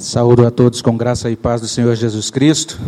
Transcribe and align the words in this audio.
Saúdo 0.00 0.46
a 0.46 0.50
todos 0.50 0.80
com 0.80 0.96
graça 0.96 1.30
e 1.30 1.36
paz 1.36 1.60
do 1.60 1.68
Senhor 1.68 1.94
Jesus 1.94 2.30
Cristo, 2.30 2.80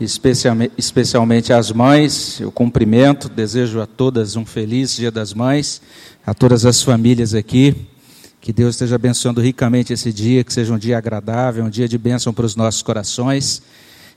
especialmente, 0.00 1.52
as 1.52 1.70
mães. 1.70 2.40
Eu 2.40 2.50
cumprimento, 2.50 3.28
desejo 3.28 3.78
a 3.78 3.86
todas 3.86 4.34
um 4.34 4.46
feliz 4.46 4.96
Dia 4.96 5.10
das 5.10 5.34
Mães, 5.34 5.82
a 6.26 6.32
todas 6.32 6.64
as 6.64 6.82
famílias 6.82 7.34
aqui. 7.34 7.76
Que 8.40 8.54
Deus 8.54 8.74
esteja 8.74 8.94
abençoando 8.94 9.42
ricamente 9.42 9.92
esse 9.92 10.14
dia, 10.14 10.42
que 10.42 10.50
seja 10.50 10.72
um 10.72 10.78
dia 10.78 10.96
agradável, 10.96 11.62
um 11.62 11.68
dia 11.68 11.86
de 11.86 11.98
bênção 11.98 12.32
para 12.32 12.46
os 12.46 12.56
nossos 12.56 12.80
corações. 12.80 13.60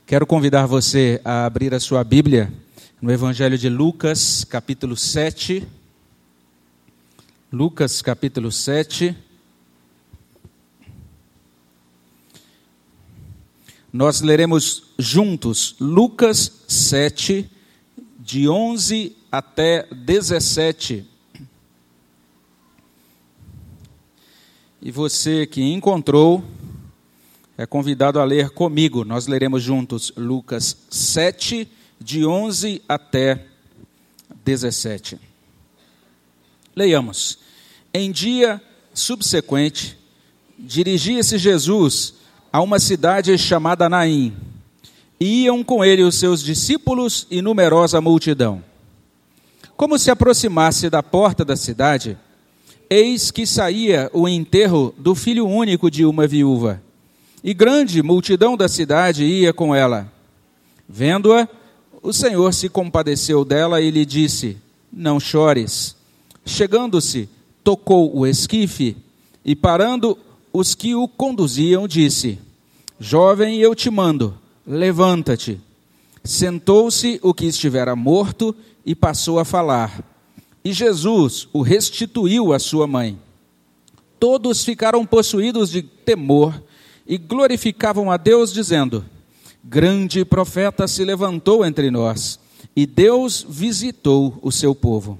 Quero 0.06 0.26
convidar 0.26 0.64
você 0.64 1.20
a 1.22 1.44
abrir 1.44 1.74
a 1.74 1.80
sua 1.80 2.02
Bíblia 2.02 2.50
no 3.02 3.12
Evangelho 3.12 3.58
de 3.58 3.68
Lucas, 3.68 4.44
capítulo 4.44 4.96
7. 4.96 5.62
Lucas, 7.52 8.00
capítulo 8.00 8.50
7. 8.50 9.27
Nós 13.98 14.20
leremos 14.20 14.84
juntos 14.96 15.74
Lucas 15.80 16.62
7, 16.68 17.50
de 18.20 18.48
11 18.48 19.16
até 19.28 19.88
17. 19.90 21.04
E 24.80 24.92
você 24.92 25.48
que 25.48 25.60
encontrou, 25.60 26.44
é 27.56 27.66
convidado 27.66 28.20
a 28.20 28.24
ler 28.24 28.50
comigo. 28.50 29.04
Nós 29.04 29.26
leremos 29.26 29.64
juntos 29.64 30.12
Lucas 30.16 30.76
7, 30.88 31.68
de 32.00 32.24
11 32.24 32.80
até 32.88 33.46
17. 34.44 35.18
Leiamos. 36.76 37.40
Em 37.92 38.12
dia 38.12 38.62
subsequente, 38.94 39.98
dirigia-se 40.56 41.36
Jesus 41.36 42.17
a 42.52 42.60
uma 42.60 42.78
cidade 42.78 43.36
chamada 43.36 43.88
Naim. 43.88 44.34
E 45.20 45.44
iam 45.44 45.64
com 45.64 45.84
ele 45.84 46.02
os 46.02 46.14
seus 46.14 46.42
discípulos 46.42 47.26
e 47.30 47.42
numerosa 47.42 48.00
multidão. 48.00 48.62
Como 49.76 49.98
se 49.98 50.10
aproximasse 50.10 50.88
da 50.90 51.02
porta 51.02 51.44
da 51.44 51.56
cidade, 51.56 52.16
eis 52.90 53.30
que 53.30 53.46
saía 53.46 54.10
o 54.12 54.28
enterro 54.28 54.94
do 54.96 55.14
filho 55.14 55.46
único 55.46 55.90
de 55.90 56.04
uma 56.04 56.26
viúva. 56.26 56.82
E 57.42 57.54
grande 57.54 58.02
multidão 58.02 58.56
da 58.56 58.68
cidade 58.68 59.24
ia 59.24 59.52
com 59.52 59.74
ela. 59.74 60.10
Vendo-a, 60.88 61.48
o 62.02 62.12
Senhor 62.12 62.52
se 62.54 62.68
compadeceu 62.68 63.44
dela 63.44 63.80
e 63.80 63.90
lhe 63.90 64.04
disse: 64.04 64.56
Não 64.92 65.20
chores. 65.20 65.96
Chegando-se, 66.44 67.28
tocou 67.62 68.16
o 68.16 68.26
esquife 68.26 68.96
e, 69.44 69.54
parando 69.54 70.18
os 70.58 70.74
que 70.74 70.94
o 70.94 71.06
conduziam, 71.06 71.86
disse: 71.86 72.38
Jovem, 72.98 73.58
eu 73.58 73.74
te 73.74 73.88
mando, 73.88 74.36
levanta-te. 74.66 75.60
Sentou-se 76.24 77.20
o 77.22 77.32
que 77.32 77.46
estivera 77.46 77.94
morto 77.94 78.54
e 78.84 78.94
passou 78.94 79.38
a 79.38 79.44
falar. 79.44 80.04
E 80.64 80.72
Jesus 80.72 81.48
o 81.52 81.62
restituiu 81.62 82.52
à 82.52 82.58
sua 82.58 82.86
mãe. 82.86 83.18
Todos 84.18 84.64
ficaram 84.64 85.06
possuídos 85.06 85.70
de 85.70 85.80
temor 85.80 86.60
e 87.06 87.16
glorificavam 87.16 88.10
a 88.10 88.16
Deus, 88.16 88.52
dizendo: 88.52 89.04
Grande 89.62 90.24
profeta 90.24 90.88
se 90.88 91.04
levantou 91.04 91.64
entre 91.64 91.88
nós, 91.88 92.40
e 92.74 92.84
Deus 92.84 93.46
visitou 93.48 94.36
o 94.42 94.50
seu 94.50 94.74
povo. 94.74 95.18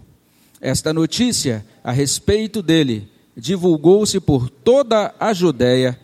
Esta 0.60 0.92
notícia 0.92 1.64
a 1.84 1.92
respeito 1.92 2.60
dele 2.60 3.08
divulgou-se 3.38 4.18
por 4.18 4.50
toda 4.50 5.14
a 5.18 5.32
Judéia 5.32 5.98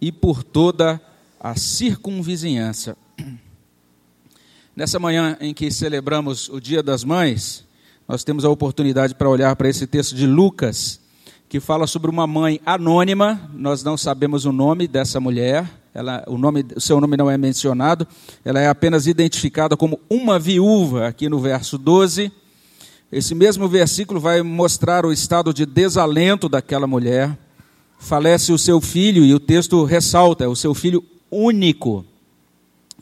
e 0.00 0.10
por 0.10 0.42
toda 0.42 1.00
a 1.38 1.54
circunvizinhança. 1.54 2.96
Nessa 4.74 4.98
manhã 4.98 5.36
em 5.40 5.52
que 5.52 5.70
celebramos 5.70 6.48
o 6.48 6.58
Dia 6.58 6.82
das 6.82 7.04
Mães, 7.04 7.64
nós 8.08 8.24
temos 8.24 8.44
a 8.44 8.48
oportunidade 8.48 9.14
para 9.14 9.28
olhar 9.28 9.54
para 9.54 9.68
esse 9.68 9.86
texto 9.86 10.14
de 10.14 10.26
Lucas, 10.26 11.00
que 11.48 11.60
fala 11.60 11.86
sobre 11.86 12.10
uma 12.10 12.26
mãe 12.26 12.60
anônima, 12.64 13.50
nós 13.54 13.82
não 13.82 13.96
sabemos 13.96 14.44
o 14.44 14.52
nome 14.52 14.88
dessa 14.88 15.20
mulher, 15.20 15.68
ela, 15.94 16.22
o, 16.26 16.38
nome, 16.38 16.64
o 16.76 16.80
seu 16.80 17.00
nome 17.00 17.16
não 17.16 17.30
é 17.30 17.36
mencionado, 17.36 18.06
ela 18.44 18.60
é 18.60 18.68
apenas 18.68 19.06
identificada 19.06 19.76
como 19.76 19.98
uma 20.08 20.38
viúva, 20.38 21.08
aqui 21.08 21.28
no 21.28 21.40
verso 21.40 21.76
12. 21.76 22.30
Esse 23.10 23.34
mesmo 23.34 23.66
versículo 23.66 24.20
vai 24.20 24.42
mostrar 24.42 25.06
o 25.06 25.12
estado 25.12 25.54
de 25.54 25.64
desalento 25.64 26.46
daquela 26.46 26.86
mulher. 26.86 27.38
Falece 27.98 28.52
o 28.52 28.58
seu 28.58 28.82
filho, 28.82 29.24
e 29.24 29.34
o 29.34 29.40
texto 29.40 29.82
ressalta: 29.84 30.44
é 30.44 30.48
o 30.48 30.54
seu 30.54 30.74
filho 30.74 31.02
único. 31.30 32.04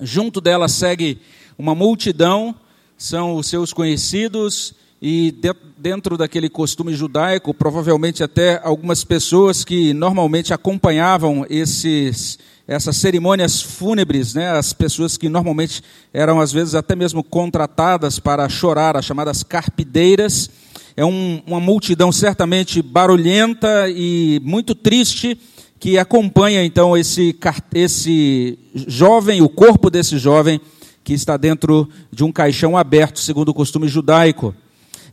Junto 0.00 0.40
dela 0.40 0.68
segue 0.68 1.18
uma 1.58 1.74
multidão, 1.74 2.54
são 2.96 3.34
os 3.34 3.48
seus 3.48 3.72
conhecidos, 3.72 4.74
e 5.00 5.34
dentro 5.76 6.16
daquele 6.16 6.48
costume 6.48 6.94
judaico, 6.94 7.52
provavelmente 7.52 8.22
até 8.22 8.60
algumas 8.64 9.04
pessoas 9.04 9.64
que 9.64 9.92
normalmente 9.92 10.54
acompanhavam 10.54 11.44
esses 11.50 12.38
essas 12.68 12.96
cerimônias 12.96 13.62
fúnebres, 13.62 14.34
né, 14.34 14.50
as 14.50 14.72
pessoas 14.72 15.16
que 15.16 15.28
normalmente 15.28 15.84
eram 16.12 16.40
às 16.40 16.50
vezes 16.50 16.74
até 16.74 16.96
mesmo 16.96 17.22
contratadas 17.22 18.18
para 18.18 18.48
chorar, 18.48 18.96
as 18.96 19.04
chamadas 19.04 19.44
carpideiras, 19.44 20.50
é 20.96 21.04
um, 21.04 21.40
uma 21.46 21.60
multidão 21.60 22.10
certamente 22.10 22.82
barulhenta 22.82 23.88
e 23.88 24.40
muito 24.42 24.74
triste 24.74 25.38
que 25.78 25.96
acompanha 25.96 26.64
então 26.64 26.96
esse, 26.96 27.36
esse 27.72 28.58
jovem, 28.74 29.42
o 29.42 29.48
corpo 29.48 29.88
desse 29.88 30.18
jovem 30.18 30.60
que 31.04 31.12
está 31.12 31.36
dentro 31.36 31.88
de 32.10 32.24
um 32.24 32.32
caixão 32.32 32.76
aberto, 32.76 33.20
segundo 33.20 33.50
o 33.50 33.54
costume 33.54 33.86
judaico. 33.86 34.52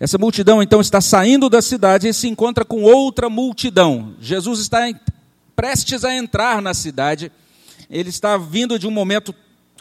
Essa 0.04 0.18
multidão 0.18 0.62
então 0.62 0.82
está 0.82 1.00
saindo 1.00 1.50
da 1.50 1.62
cidade 1.62 2.10
e 2.10 2.14
se 2.14 2.28
encontra 2.28 2.66
com 2.66 2.84
outra 2.84 3.30
multidão. 3.30 4.14
Jesus 4.20 4.60
está 4.60 4.80
prestes 5.56 6.04
a 6.04 6.14
entrar 6.14 6.62
na 6.62 6.74
cidade 6.74 7.32
ele 7.90 8.10
está 8.10 8.38
vindo 8.38 8.80
de 8.80 8.88
um 8.88 8.92
momento 8.92 9.34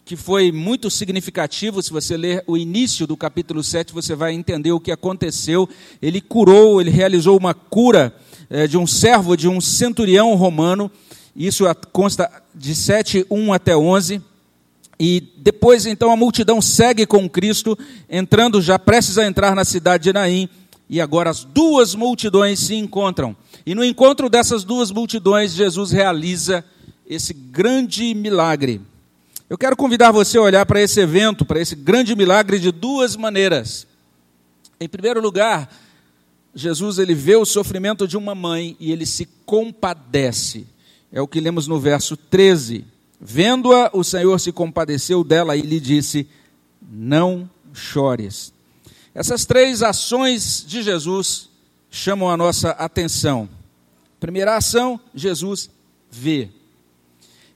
que 0.05 0.17
foi 0.17 0.53
muito 0.53 0.91
significativo. 0.91 1.83
Se 1.83 1.91
você 1.91 2.17
ler 2.17 2.45
o 2.47 2.59
início 2.59 3.07
do 3.07 3.17
capítulo 3.17 3.65
7, 3.65 3.93
você 3.93 4.15
vai 4.15 4.33
entender 4.35 4.71
o 4.71 4.79
que 4.79 4.93
aconteceu. 4.93 5.69
Ele 6.01 6.21
curou, 6.21 6.81
ele 6.81 6.91
realizou 6.91 7.39
uma 7.39 7.55
cura 7.55 8.15
é, 8.51 8.67
de 8.67 8.77
um 8.77 8.87
servo, 8.87 9.37
de 9.37 9.49
um 9.49 9.61
centurião 9.61 10.35
romano. 10.35 10.91
Isso 11.35 11.65
consta 11.91 12.31
de 12.55 12.75
7, 12.75 13.27
1 13.31 13.53
até 13.53 13.75
11. 13.75 14.21
E 15.05 15.21
depois, 15.37 15.85
então, 15.85 16.13
a 16.13 16.17
multidão 16.17 16.63
segue 16.63 17.05
com 17.07 17.29
Cristo, 17.29 17.77
entrando 18.09 18.63
já 18.63 18.79
prestes 18.79 19.19
a 19.19 19.27
entrar 19.27 19.53
na 19.53 19.65
cidade 19.65 20.05
de 20.05 20.13
Naim. 20.13 20.49
E 20.89 21.01
agora 21.01 21.29
as 21.29 21.43
duas 21.43 21.97
multidões 21.97 22.61
se 22.61 22.77
encontram. 22.77 23.37
E 23.67 23.75
no 23.75 23.85
encontro 23.85 24.31
dessas 24.31 24.63
duas 24.63 24.93
multidões, 24.93 25.55
Jesus 25.55 25.91
realiza 25.91 26.65
esse 27.05 27.35
grande 27.35 28.15
milagre. 28.15 28.81
Eu 29.51 29.59
quero 29.59 29.75
convidar 29.75 30.13
você 30.13 30.39
a 30.39 30.43
olhar 30.43 30.65
para 30.67 30.81
esse 30.81 31.01
evento, 31.01 31.45
para 31.45 31.61
esse 31.61 31.75
grande 31.75 32.15
milagre 32.15 32.61
de 32.61 32.71
duas 32.71 33.17
maneiras. 33.17 33.89
Em 34.79 34.89
primeiro 34.89 35.21
lugar, 35.21 35.69
Jesus 36.55 37.01
ele 37.01 37.13
vê 37.13 37.35
o 37.35 37.45
sofrimento 37.45 38.07
de 38.07 38.17
uma 38.17 38.37
mãe 38.37 38.77
e 38.79 38.93
ele 38.93 39.05
se 39.05 39.27
compadece. 39.45 40.65
É 41.11 41.21
o 41.21 41.27
que 41.27 41.41
lemos 41.41 41.67
no 41.67 41.81
verso 41.81 42.17
13. 42.17 42.92
Vendo-a, 43.25 43.89
o 43.93 44.03
Senhor 44.03 44.37
se 44.41 44.51
compadeceu 44.51 45.23
dela 45.23 45.57
e 45.57 45.63
lhe 45.63 45.79
disse: 45.79 46.27
Não 46.91 47.49
chores. 47.73 48.53
Essas 49.15 49.45
três 49.45 49.81
ações 49.81 50.65
de 50.67 50.83
Jesus 50.83 51.49
chamam 51.89 52.29
a 52.29 52.37
nossa 52.37 52.71
atenção. 52.71 53.49
Primeira 54.19 54.57
ação, 54.57 54.99
Jesus 55.15 55.71
vê. 56.11 56.49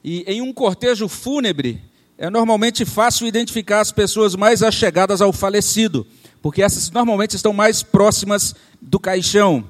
E 0.04 0.22
em 0.28 0.40
um 0.40 0.52
cortejo 0.52 1.08
fúnebre, 1.08 1.82
é 2.16 2.30
normalmente 2.30 2.84
fácil 2.84 3.26
identificar 3.26 3.80
as 3.80 3.90
pessoas 3.90 4.36
mais 4.36 4.62
achegadas 4.62 5.20
ao 5.20 5.32
falecido, 5.32 6.06
porque 6.40 6.62
essas 6.62 6.92
normalmente 6.92 7.34
estão 7.34 7.52
mais 7.52 7.82
próximas 7.82 8.54
do 8.80 9.00
caixão. 9.00 9.64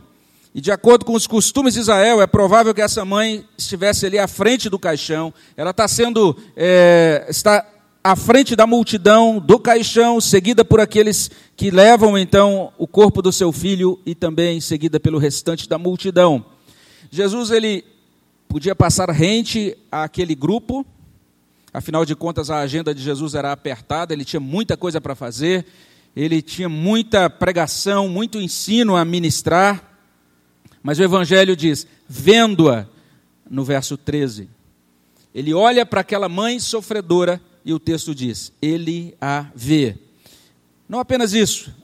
E 0.57 0.61
de 0.63 0.73
acordo 0.73 1.05
com 1.05 1.13
os 1.13 1.27
costumes 1.27 1.75
de 1.75 1.81
Israel, 1.81 2.23
é 2.23 2.27
provável 2.27 2.73
que 2.73 2.81
essa 2.81 3.05
mãe 3.05 3.45
estivesse 3.59 4.07
ali 4.07 4.19
à 4.19 4.27
frente 4.27 4.71
do 4.71 4.79
caixão. 4.79 5.31
Ela 5.55 5.71
está 5.71 5.87
sendo, 5.87 6.35
é, 6.57 7.27
está 7.29 7.63
à 8.03 8.17
frente 8.17 8.57
da 8.57 8.67
multidão 8.67 9.39
do 9.39 9.59
caixão, 9.59 10.19
seguida 10.19 10.65
por 10.65 10.81
aqueles 10.81 11.31
que 11.55 11.71
levam 11.71 12.17
então 12.17 12.73
o 12.79 12.87
corpo 12.87 13.21
do 13.21 13.31
seu 13.31 13.53
filho 13.53 14.01
e 14.07 14.15
também 14.15 14.59
seguida 14.59 14.99
pelo 14.99 15.19
restante 15.19 15.69
da 15.69 15.77
multidão. 15.77 16.43
Jesus 17.11 17.51
ele 17.51 17.85
podia 18.49 18.75
passar 18.75 19.11
rente 19.11 19.77
àquele 19.93 20.35
grupo, 20.35 20.87
afinal 21.71 22.03
de 22.07 22.17
contas 22.17 22.49
a 22.49 22.61
agenda 22.61 22.95
de 22.95 23.03
Jesus 23.03 23.35
era 23.35 23.53
apertada, 23.53 24.15
ele 24.15 24.25
tinha 24.25 24.41
muita 24.41 24.75
coisa 24.75 25.03
para 25.03 25.15
fazer, 25.15 25.67
ele 26.17 26.41
tinha 26.41 26.67
muita 26.71 27.29
pregação, 27.29 28.09
muito 28.09 28.41
ensino 28.41 28.97
a 28.97 29.05
ministrar, 29.05 29.96
mas 30.87 31.01
o 31.01 31.03
Evangelho 31.03 31.57
diz: 31.57 31.85
vendo-a, 32.09 32.87
no 33.51 33.65
verso 33.65 33.97
13, 33.97 34.49
Ele 35.35 35.53
olha 35.53 35.85
para 35.85 36.03
aquela 36.03 36.29
mãe 36.29 36.61
sofredora 36.61 37.43
e 37.65 37.75
o 37.75 37.81
texto 37.81 38.15
diz: 38.15 38.53
Ele 38.63 39.17
a 39.21 39.47
vê. 39.53 39.99
Não 40.89 41.01
apenas 41.01 41.33
isso, 41.33 41.75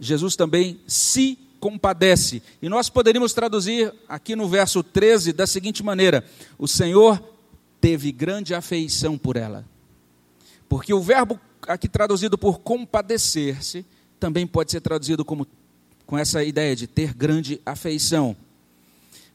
Jesus 0.00 0.34
também 0.34 0.80
se 0.88 1.38
compadece. 1.60 2.42
E 2.60 2.68
nós 2.68 2.90
poderíamos 2.90 3.32
traduzir 3.32 3.94
aqui 4.08 4.34
no 4.34 4.48
verso 4.48 4.82
13 4.82 5.32
da 5.32 5.46
seguinte 5.46 5.80
maneira: 5.84 6.24
O 6.58 6.66
Senhor 6.66 7.22
teve 7.80 8.10
grande 8.10 8.56
afeição 8.56 9.16
por 9.16 9.36
ela. 9.36 9.64
Porque 10.68 10.92
o 10.92 11.00
verbo 11.00 11.38
aqui 11.62 11.88
traduzido 11.88 12.36
por 12.36 12.58
compadecer-se 12.58 13.86
também 14.18 14.48
pode 14.48 14.72
ser 14.72 14.80
traduzido 14.80 15.24
como 15.24 15.46
com 16.04 16.18
essa 16.18 16.42
ideia 16.42 16.74
de 16.74 16.88
ter 16.88 17.14
grande 17.14 17.60
afeição. 17.64 18.36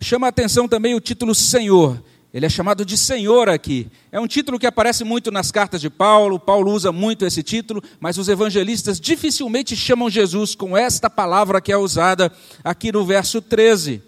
Chama 0.03 0.27
a 0.27 0.29
atenção 0.29 0.67
também 0.67 0.93
o 0.93 0.99
título 0.99 1.33
Senhor. 1.33 2.03
Ele 2.33 2.45
é 2.45 2.49
chamado 2.49 2.83
de 2.83 2.97
Senhor 2.97 3.47
aqui. 3.47 3.87
É 4.11 4.19
um 4.19 4.27
título 4.27 4.59
que 4.59 4.67
aparece 4.67 5.05
muito 5.05 5.31
nas 5.31 5.49
cartas 5.49 5.79
de 5.79 5.89
Paulo. 5.89 6.37
Paulo 6.37 6.73
usa 6.73 6.91
muito 6.91 7.25
esse 7.25 7.41
título, 7.41 7.81
mas 8.01 8.17
os 8.17 8.27
evangelistas 8.27 8.99
dificilmente 8.99 9.77
chamam 9.77 10.09
Jesus 10.09 10.55
com 10.55 10.75
esta 10.75 11.09
palavra 11.09 11.61
que 11.61 11.71
é 11.71 11.77
usada 11.77 12.29
aqui 12.63 12.91
no 12.91 13.05
verso 13.05 13.41
13. 13.41 14.01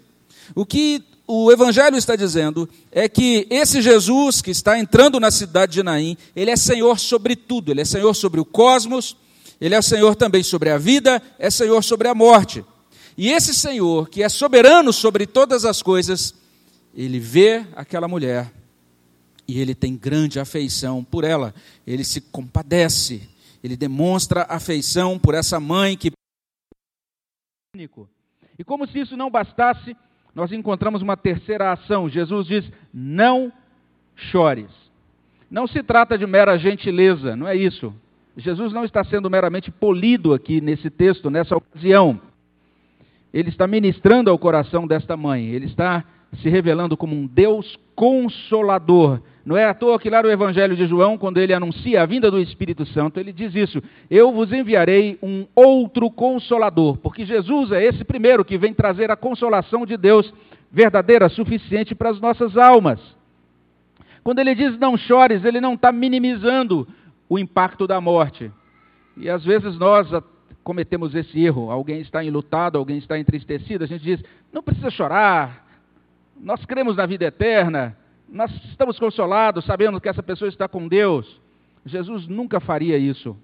O 0.54 0.66
que 0.66 1.02
o 1.26 1.50
evangelho 1.50 1.96
está 1.96 2.14
dizendo 2.14 2.68
é 2.92 3.08
que 3.08 3.46
esse 3.48 3.80
Jesus 3.80 4.42
que 4.42 4.50
está 4.50 4.78
entrando 4.78 5.18
na 5.18 5.30
cidade 5.30 5.72
de 5.72 5.82
Naim, 5.82 6.16
ele 6.34 6.50
é 6.50 6.56
Senhor 6.56 6.98
sobre 6.98 7.34
tudo. 7.34 7.70
Ele 7.70 7.80
é 7.80 7.86
Senhor 7.86 8.12
sobre 8.12 8.38
o 8.38 8.44
cosmos, 8.44 9.16
ele 9.58 9.74
é 9.74 9.80
Senhor 9.80 10.14
também 10.14 10.42
sobre 10.42 10.68
a 10.68 10.76
vida, 10.76 11.22
é 11.38 11.48
Senhor 11.48 11.82
sobre 11.82 12.06
a 12.06 12.14
morte. 12.14 12.62
E 13.16 13.30
esse 13.30 13.54
Senhor, 13.54 14.08
que 14.08 14.22
é 14.22 14.28
soberano 14.28 14.92
sobre 14.92 15.26
todas 15.26 15.64
as 15.64 15.82
coisas, 15.82 16.34
ele 16.94 17.18
vê 17.18 17.66
aquela 17.74 18.06
mulher 18.06 18.52
e 19.48 19.60
ele 19.60 19.74
tem 19.74 19.96
grande 19.96 20.38
afeição 20.38 21.02
por 21.02 21.24
ela. 21.24 21.54
Ele 21.86 22.04
se 22.04 22.20
compadece, 22.20 23.28
ele 23.62 23.76
demonstra 23.76 24.46
afeição 24.48 25.18
por 25.18 25.34
essa 25.34 25.58
mãe 25.58 25.96
que. 25.96 26.12
E 28.58 28.64
como 28.64 28.86
se 28.86 29.00
isso 29.00 29.16
não 29.16 29.30
bastasse, 29.30 29.96
nós 30.34 30.52
encontramos 30.52 31.00
uma 31.02 31.16
terceira 31.16 31.72
ação. 31.72 32.08
Jesus 32.08 32.46
diz: 32.46 32.64
Não 32.92 33.52
chores. 34.14 34.70
Não 35.50 35.66
se 35.66 35.82
trata 35.82 36.18
de 36.18 36.26
mera 36.26 36.58
gentileza, 36.58 37.36
não 37.36 37.46
é 37.46 37.54
isso. 37.54 37.94
Jesus 38.36 38.72
não 38.72 38.84
está 38.84 39.04
sendo 39.04 39.30
meramente 39.30 39.70
polido 39.70 40.34
aqui 40.34 40.60
nesse 40.60 40.90
texto, 40.90 41.30
nessa 41.30 41.56
ocasião. 41.56 42.20
Ele 43.32 43.48
está 43.48 43.66
ministrando 43.66 44.30
ao 44.30 44.38
coração 44.38 44.86
desta 44.86 45.16
mãe, 45.16 45.46
ele 45.46 45.66
está 45.66 46.04
se 46.42 46.48
revelando 46.48 46.96
como 46.96 47.14
um 47.14 47.26
Deus 47.26 47.78
consolador. 47.94 49.20
Não 49.44 49.56
é 49.56 49.64
à 49.64 49.72
toa 49.72 49.98
que 49.98 50.10
lá 50.10 50.22
no 50.22 50.30
Evangelho 50.30 50.74
de 50.74 50.86
João, 50.86 51.16
quando 51.16 51.38
ele 51.38 51.54
anuncia 51.54 52.02
a 52.02 52.06
vinda 52.06 52.30
do 52.30 52.40
Espírito 52.40 52.84
Santo, 52.86 53.20
ele 53.20 53.32
diz 53.32 53.54
isso: 53.54 53.80
Eu 54.10 54.32
vos 54.32 54.52
enviarei 54.52 55.18
um 55.22 55.46
outro 55.54 56.10
consolador, 56.10 56.96
porque 56.96 57.24
Jesus 57.24 57.70
é 57.70 57.84
esse 57.84 58.04
primeiro 58.04 58.44
que 58.44 58.58
vem 58.58 58.74
trazer 58.74 59.10
a 59.10 59.16
consolação 59.16 59.86
de 59.86 59.96
Deus 59.96 60.32
verdadeira, 60.70 61.28
suficiente 61.28 61.94
para 61.94 62.10
as 62.10 62.20
nossas 62.20 62.56
almas. 62.56 63.00
Quando 64.24 64.40
ele 64.40 64.56
diz 64.56 64.76
não 64.78 64.96
chores, 64.96 65.44
ele 65.44 65.60
não 65.60 65.74
está 65.74 65.92
minimizando 65.92 66.86
o 67.28 67.38
impacto 67.38 67.86
da 67.86 68.00
morte. 68.00 68.50
E 69.16 69.30
às 69.30 69.44
vezes 69.44 69.78
nós 69.78 70.08
cometemos 70.66 71.14
esse 71.14 71.40
erro. 71.40 71.70
Alguém 71.70 72.00
está 72.00 72.24
enlutado, 72.24 72.76
alguém 72.76 72.98
está 72.98 73.16
entristecido, 73.16 73.84
a 73.84 73.86
gente 73.86 74.02
diz: 74.02 74.20
não 74.52 74.64
precisa 74.64 74.90
chorar, 74.90 75.64
nós 76.40 76.64
cremos 76.64 76.96
na 76.96 77.06
vida 77.06 77.24
eterna, 77.24 77.96
nós 78.28 78.50
estamos 78.64 78.98
consolados, 78.98 79.64
sabendo 79.64 80.00
que 80.00 80.08
essa 80.08 80.24
pessoa 80.24 80.48
está 80.48 80.66
com 80.66 80.88
Deus. 80.88 81.40
Jesus 81.84 82.26
nunca 82.26 82.58
faria 82.58 82.98
isso. 82.98 83.36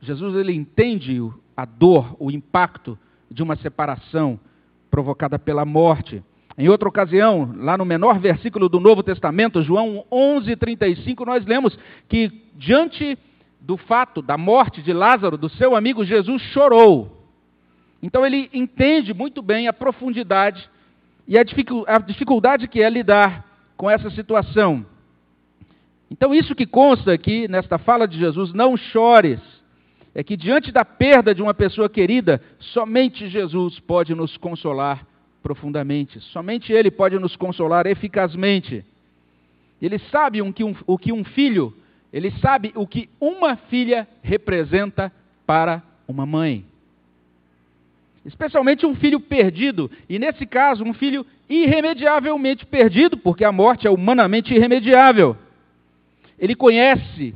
Jesus 0.00 0.34
ele 0.34 0.52
entende 0.52 1.22
a 1.56 1.64
dor, 1.64 2.16
o 2.18 2.28
impacto 2.28 2.98
de 3.30 3.44
uma 3.44 3.54
separação 3.54 4.40
provocada 4.90 5.38
pela 5.38 5.64
morte. 5.64 6.24
Em 6.58 6.68
outra 6.68 6.88
ocasião, 6.88 7.54
lá 7.56 7.78
no 7.78 7.84
menor 7.84 8.18
versículo 8.18 8.68
do 8.68 8.80
Novo 8.80 9.00
Testamento, 9.00 9.62
João 9.62 10.04
11:35, 10.10 11.24
nós 11.24 11.46
lemos 11.46 11.78
que 12.08 12.42
diante 12.56 13.16
do 13.66 13.76
fato 13.76 14.22
da 14.22 14.38
morte 14.38 14.80
de 14.80 14.92
Lázaro, 14.92 15.36
do 15.36 15.48
seu 15.48 15.74
amigo, 15.74 16.04
Jesus 16.04 16.40
chorou. 16.40 17.28
Então 18.00 18.24
ele 18.24 18.48
entende 18.54 19.12
muito 19.12 19.42
bem 19.42 19.66
a 19.66 19.72
profundidade 19.72 20.70
e 21.26 21.36
a 21.36 21.42
dificuldade 21.42 22.68
que 22.68 22.80
é 22.80 22.88
lidar 22.88 23.44
com 23.76 23.90
essa 23.90 24.08
situação. 24.10 24.86
Então, 26.08 26.32
isso 26.32 26.54
que 26.54 26.64
consta 26.64 27.12
aqui 27.12 27.48
nesta 27.48 27.78
fala 27.78 28.06
de 28.06 28.16
Jesus, 28.16 28.52
não 28.52 28.76
chores, 28.76 29.40
é 30.14 30.22
que 30.22 30.36
diante 30.36 30.70
da 30.70 30.84
perda 30.84 31.34
de 31.34 31.42
uma 31.42 31.52
pessoa 31.52 31.88
querida, 31.88 32.40
somente 32.60 33.28
Jesus 33.28 33.80
pode 33.80 34.14
nos 34.14 34.36
consolar 34.36 35.04
profundamente, 35.42 36.20
somente 36.20 36.72
Ele 36.72 36.92
pode 36.92 37.18
nos 37.18 37.34
consolar 37.34 37.86
eficazmente. 37.86 38.84
Ele 39.82 39.98
sabe 39.98 40.40
que 40.52 40.62
um, 40.62 40.76
o 40.86 40.96
que 40.96 41.12
um 41.12 41.24
filho, 41.24 41.74
ele 42.12 42.30
sabe 42.40 42.72
o 42.74 42.86
que 42.86 43.08
uma 43.20 43.56
filha 43.56 44.06
representa 44.22 45.12
para 45.46 45.82
uma 46.08 46.24
mãe 46.24 46.64
especialmente 48.26 48.84
um 48.84 48.94
filho 48.94 49.20
perdido, 49.20 49.88
e 50.08 50.18
nesse 50.18 50.44
caso, 50.44 50.82
um 50.82 50.92
filho 50.92 51.24
irremediavelmente 51.48 52.66
perdido, 52.66 53.16
porque 53.16 53.44
a 53.44 53.52
morte 53.52 53.86
é 53.86 53.90
humanamente 53.90 54.52
irremediável. 54.52 55.36
Ele 56.36 56.56
conhece 56.56 57.32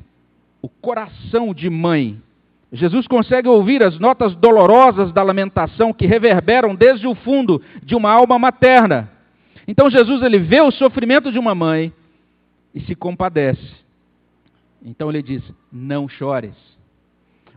o 0.61 0.69
coração 0.69 1.55
de 1.55 1.71
mãe. 1.71 2.21
Jesus 2.73 3.07
consegue 3.07 3.49
ouvir 3.49 3.83
as 3.83 3.99
notas 3.99 4.35
dolorosas 4.35 5.13
da 5.13 5.23
lamentação 5.23 5.93
que 5.93 6.07
reverberam 6.07 6.75
desde 6.75 7.07
o 7.07 7.15
fundo 7.15 7.63
de 7.83 7.95
uma 7.95 8.11
alma 8.11 8.39
materna. 8.39 9.09
Então 9.67 9.89
Jesus 9.89 10.23
ele 10.23 10.39
vê 10.39 10.61
o 10.61 10.73
sofrimento 10.73 11.31
de 11.31 11.39
uma 11.39 11.55
mãe 11.55 11.93
e 12.75 12.81
se 12.81 12.95
compadece. 12.97 13.81
Então 14.85 15.09
ele 15.09 15.23
diz: 15.23 15.43
"Não 15.73 16.09
chores". 16.09 16.55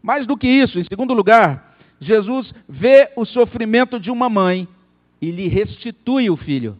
Mais 0.01 0.27
do 0.27 0.37
que 0.37 0.47
isso, 0.47 0.79
em 0.79 0.83
segundo 0.83 1.13
lugar, 1.13 1.77
Jesus 1.99 2.53
vê 2.67 3.09
o 3.15 3.25
sofrimento 3.25 3.99
de 3.99 4.11
uma 4.11 4.29
mãe 4.29 4.67
e 5.21 5.31
lhe 5.31 5.47
restitui 5.47 6.29
o 6.29 6.35
filho. 6.35 6.77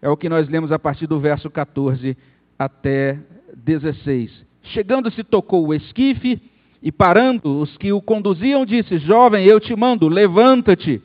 É 0.00 0.08
o 0.08 0.16
que 0.16 0.28
nós 0.28 0.48
lemos 0.48 0.72
a 0.72 0.78
partir 0.78 1.06
do 1.06 1.20
verso 1.20 1.50
14 1.50 2.16
até 2.58 3.18
16. 3.54 4.44
Chegando-se, 4.62 5.22
tocou 5.22 5.66
o 5.66 5.74
esquife 5.74 6.40
e, 6.82 6.90
parando 6.90 7.60
os 7.60 7.76
que 7.76 7.92
o 7.92 8.00
conduziam, 8.00 8.64
disse: 8.64 8.98
Jovem, 8.98 9.44
eu 9.44 9.60
te 9.60 9.76
mando, 9.76 10.08
levanta-te. 10.08 11.00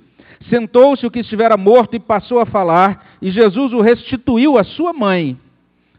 Sentou-se 0.49 1.05
o 1.05 1.11
que 1.11 1.19
estivera 1.19 1.57
morto 1.57 1.95
e 1.95 1.99
passou 1.99 2.39
a 2.39 2.45
falar, 2.45 3.17
e 3.21 3.31
Jesus 3.31 3.73
o 3.73 3.81
restituiu 3.81 4.57
à 4.57 4.63
sua 4.63 4.93
mãe. 4.93 5.37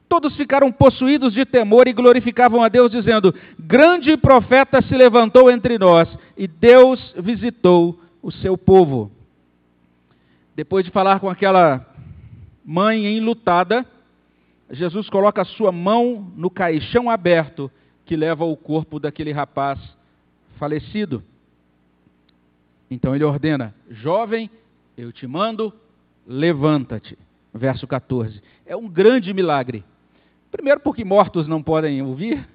Todos 0.08 0.34
ficaram 0.36 0.72
possuídos 0.72 1.34
de 1.34 1.44
temor 1.44 1.86
e 1.86 1.92
glorificavam 1.92 2.62
a 2.62 2.68
Deus, 2.68 2.90
dizendo: 2.90 3.34
Grande 3.58 4.16
profeta 4.16 4.80
se 4.80 4.94
levantou 4.94 5.50
entre 5.50 5.78
nós, 5.78 6.08
e 6.36 6.46
Deus 6.48 7.14
visitou 7.18 8.00
o 8.22 8.30
seu 8.32 8.56
povo. 8.56 9.12
Depois 10.56 10.84
de 10.84 10.90
falar 10.90 11.20
com 11.20 11.28
aquela 11.28 11.86
mãe 12.64 13.16
enlutada, 13.16 13.86
Jesus 14.70 15.08
coloca 15.08 15.42
a 15.42 15.44
sua 15.44 15.70
mão 15.70 16.32
no 16.36 16.50
caixão 16.50 17.08
aberto 17.08 17.70
que 18.04 18.16
leva 18.16 18.44
o 18.44 18.56
corpo 18.56 18.98
daquele 18.98 19.32
rapaz 19.32 19.78
falecido. 20.58 21.22
Então 22.90 23.14
ele 23.14 23.24
ordena: 23.24 23.74
Jovem, 23.90 24.50
eu 24.96 25.12
te 25.12 25.26
mando, 25.26 25.72
levanta-te. 26.26 27.18
Verso 27.52 27.86
14. 27.86 28.42
É 28.66 28.74
um 28.74 28.88
grande 28.88 29.32
milagre. 29.32 29.84
Primeiro, 30.50 30.80
porque 30.80 31.04
mortos 31.04 31.46
não 31.46 31.62
podem 31.62 32.02
ouvir. 32.02 32.46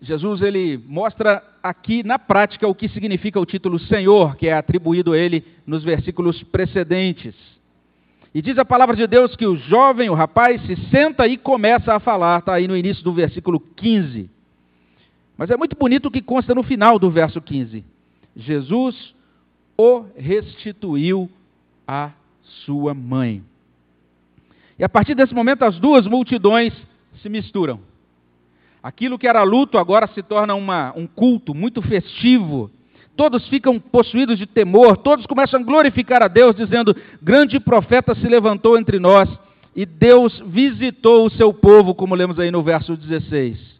Jesus 0.00 0.42
ele 0.42 0.78
mostra 0.86 1.42
aqui 1.62 2.02
na 2.02 2.18
prática 2.18 2.68
o 2.68 2.74
que 2.74 2.88
significa 2.88 3.40
o 3.40 3.46
título 3.46 3.78
Senhor, 3.78 4.36
que 4.36 4.48
é 4.48 4.52
atribuído 4.52 5.12
a 5.12 5.18
ele 5.18 5.44
nos 5.66 5.82
versículos 5.82 6.42
precedentes. 6.44 7.34
E 8.34 8.42
diz 8.42 8.58
a 8.58 8.64
palavra 8.64 8.94
de 8.94 9.06
Deus 9.06 9.34
que 9.34 9.46
o 9.46 9.56
jovem, 9.56 10.10
o 10.10 10.14
rapaz, 10.14 10.60
se 10.66 10.76
senta 10.90 11.26
e 11.26 11.38
começa 11.38 11.94
a 11.94 12.00
falar, 12.00 12.40
está 12.40 12.52
aí 12.52 12.68
no 12.68 12.76
início 12.76 13.02
do 13.02 13.12
versículo 13.12 13.58
15. 13.58 14.28
Mas 15.38 15.50
é 15.50 15.56
muito 15.56 15.76
bonito 15.76 16.06
o 16.06 16.10
que 16.10 16.20
consta 16.20 16.54
no 16.54 16.62
final 16.62 16.98
do 16.98 17.10
verso 17.10 17.40
15. 17.40 17.84
Jesus 18.36 19.14
o 19.76 20.04
restituiu 20.16 21.30
à 21.86 22.10
sua 22.42 22.92
mãe. 22.94 23.42
E 24.78 24.84
a 24.84 24.88
partir 24.88 25.14
desse 25.14 25.34
momento, 25.34 25.64
as 25.64 25.78
duas 25.78 26.06
multidões 26.06 26.72
se 27.22 27.28
misturam. 27.28 27.80
Aquilo 28.82 29.18
que 29.18 29.26
era 29.26 29.42
luto 29.42 29.78
agora 29.78 30.06
se 30.08 30.22
torna 30.22 30.54
uma, 30.54 30.92
um 30.96 31.06
culto 31.06 31.54
muito 31.54 31.82
festivo. 31.82 32.70
Todos 33.16 33.48
ficam 33.48 33.80
possuídos 33.80 34.38
de 34.38 34.46
temor, 34.46 34.98
todos 34.98 35.26
começam 35.26 35.58
a 35.58 35.62
glorificar 35.62 36.22
a 36.22 36.28
Deus, 36.28 36.54
dizendo: 36.54 36.94
Grande 37.22 37.58
profeta 37.58 38.14
se 38.14 38.28
levantou 38.28 38.78
entre 38.78 38.98
nós, 38.98 39.28
e 39.74 39.86
Deus 39.86 40.40
visitou 40.46 41.26
o 41.26 41.30
seu 41.30 41.52
povo, 41.52 41.94
como 41.94 42.14
lemos 42.14 42.38
aí 42.38 42.50
no 42.50 42.62
verso 42.62 42.96
16. 42.96 43.76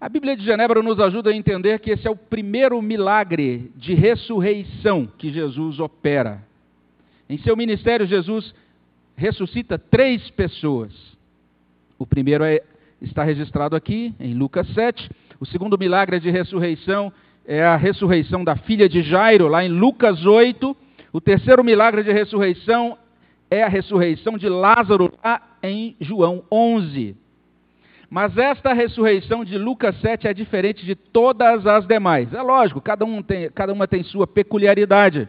A 0.00 0.08
Bíblia 0.08 0.36
de 0.36 0.44
Genebra 0.44 0.82
nos 0.82 0.98
ajuda 1.00 1.30
a 1.30 1.36
entender 1.36 1.80
que 1.80 1.90
esse 1.90 2.06
é 2.06 2.10
o 2.10 2.16
primeiro 2.16 2.80
milagre 2.80 3.70
de 3.76 3.94
ressurreição 3.94 5.08
que 5.18 5.30
Jesus 5.30 5.78
opera. 5.80 6.42
Em 7.28 7.36
seu 7.38 7.56
ministério, 7.56 8.06
Jesus 8.06 8.54
ressuscita 9.18 9.76
três 9.76 10.30
pessoas. 10.30 10.92
O 11.98 12.06
primeiro 12.06 12.44
é, 12.44 12.62
está 13.02 13.24
registrado 13.24 13.74
aqui, 13.74 14.14
em 14.20 14.32
Lucas 14.32 14.72
7. 14.72 15.10
O 15.40 15.44
segundo 15.44 15.76
milagre 15.76 16.20
de 16.20 16.30
ressurreição 16.30 17.12
é 17.44 17.64
a 17.64 17.76
ressurreição 17.76 18.44
da 18.44 18.54
filha 18.54 18.88
de 18.88 19.02
Jairo, 19.02 19.48
lá 19.48 19.64
em 19.64 19.68
Lucas 19.68 20.24
8. 20.24 20.76
O 21.12 21.20
terceiro 21.20 21.64
milagre 21.64 22.04
de 22.04 22.12
ressurreição 22.12 22.96
é 23.50 23.64
a 23.64 23.68
ressurreição 23.68 24.38
de 24.38 24.48
Lázaro 24.48 25.12
lá 25.24 25.42
em 25.64 25.96
João 26.00 26.44
11. 26.52 27.16
Mas 28.08 28.38
esta 28.38 28.72
ressurreição 28.72 29.44
de 29.44 29.58
Lucas 29.58 30.00
7 30.00 30.28
é 30.28 30.32
diferente 30.32 30.86
de 30.86 30.94
todas 30.94 31.66
as 31.66 31.86
demais. 31.86 32.32
É 32.32 32.40
lógico, 32.40 32.80
cada, 32.80 33.04
um 33.04 33.20
tem, 33.20 33.50
cada 33.50 33.72
uma 33.72 33.88
tem 33.88 34.04
sua 34.04 34.28
peculiaridade. 34.28 35.28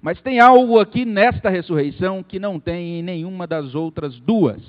Mas 0.00 0.20
tem 0.20 0.38
algo 0.38 0.78
aqui 0.78 1.04
nesta 1.04 1.50
ressurreição 1.50 2.22
que 2.22 2.38
não 2.38 2.60
tem 2.60 2.98
em 2.98 3.02
nenhuma 3.02 3.46
das 3.46 3.74
outras 3.74 4.18
duas. 4.20 4.62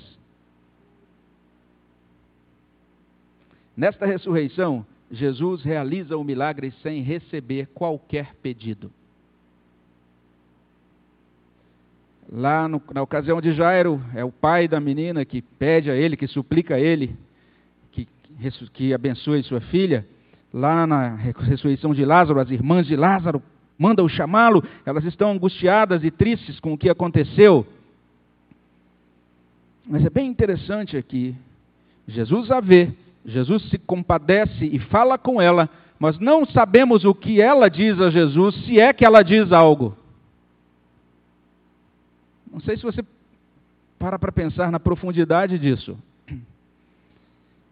Nesta 3.76 4.04
ressurreição, 4.04 4.84
Jesus 5.10 5.62
realiza 5.62 6.16
o 6.16 6.24
milagre 6.24 6.72
sem 6.82 7.02
receber 7.02 7.66
qualquer 7.72 8.34
pedido. 8.42 8.90
Lá 12.30 12.68
no, 12.68 12.82
na 12.92 13.02
ocasião 13.02 13.40
de 13.40 13.52
Jairo, 13.52 14.00
é 14.14 14.24
o 14.24 14.30
pai 14.30 14.68
da 14.68 14.78
menina 14.78 15.24
que 15.24 15.42
pede 15.42 15.90
a 15.90 15.96
ele, 15.96 16.16
que 16.16 16.28
suplica 16.28 16.74
a 16.76 16.80
ele, 16.80 17.16
que, 17.90 18.06
que 18.72 18.94
abençoe 18.94 19.42
sua 19.42 19.60
filha. 19.60 20.06
Lá 20.52 20.86
na 20.86 21.14
ressurreição 21.14 21.94
de 21.94 22.04
Lázaro, 22.04 22.40
as 22.40 22.50
irmãs 22.50 22.86
de 22.86 22.96
Lázaro 22.96 23.42
mandam 23.80 24.06
chamá-lo, 24.06 24.62
elas 24.84 25.06
estão 25.06 25.32
angustiadas 25.32 26.04
e 26.04 26.10
tristes 26.10 26.60
com 26.60 26.74
o 26.74 26.78
que 26.78 26.90
aconteceu. 26.90 27.66
Mas 29.88 30.04
é 30.04 30.10
bem 30.10 30.28
interessante 30.28 30.98
aqui. 30.98 31.34
Jesus 32.06 32.50
a 32.50 32.60
vê, 32.60 32.92
Jesus 33.24 33.62
se 33.70 33.78
compadece 33.78 34.66
e 34.66 34.78
fala 34.78 35.16
com 35.16 35.40
ela, 35.40 35.66
mas 35.98 36.18
não 36.18 36.44
sabemos 36.44 37.06
o 37.06 37.14
que 37.14 37.40
ela 37.40 37.70
diz 37.70 37.98
a 37.98 38.10
Jesus, 38.10 38.54
se 38.66 38.78
é 38.78 38.92
que 38.92 39.04
ela 39.04 39.22
diz 39.22 39.50
algo. 39.50 39.96
Não 42.52 42.60
sei 42.60 42.76
se 42.76 42.82
você 42.82 43.02
para 43.98 44.18
para 44.18 44.30
pensar 44.30 44.70
na 44.70 44.78
profundidade 44.78 45.58
disso. 45.58 45.96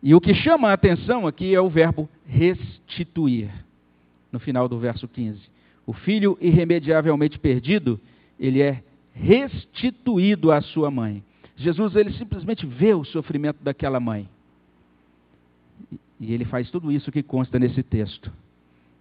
E 0.02 0.14
o 0.14 0.20
que 0.22 0.32
chama 0.32 0.70
a 0.70 0.72
atenção 0.72 1.26
aqui 1.26 1.54
é 1.54 1.60
o 1.60 1.68
verbo 1.68 2.08
restituir, 2.26 3.50
no 4.32 4.38
final 4.38 4.68
do 4.68 4.78
verso 4.78 5.06
15. 5.06 5.57
O 5.88 5.95
filho 5.95 6.37
irremediavelmente 6.38 7.38
perdido, 7.38 7.99
ele 8.38 8.61
é 8.61 8.83
restituído 9.14 10.52
à 10.52 10.61
sua 10.61 10.90
mãe. 10.90 11.25
Jesus 11.57 11.97
ele 11.97 12.12
simplesmente 12.12 12.66
vê 12.66 12.92
o 12.92 13.04
sofrimento 13.04 13.64
daquela 13.64 13.99
mãe. 13.99 14.28
E 16.21 16.35
ele 16.35 16.45
faz 16.45 16.71
tudo 16.71 16.92
isso 16.92 17.11
que 17.11 17.23
consta 17.23 17.59
nesse 17.59 17.83
texto. 17.83 18.30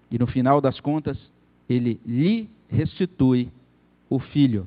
E 0.09 0.17
no 0.17 0.25
final 0.27 0.61
das 0.61 0.79
contas, 0.79 1.17
ele 1.67 1.99
lhe 2.05 2.49
restitui 2.69 3.49
o 4.09 4.17
filho. 4.17 4.65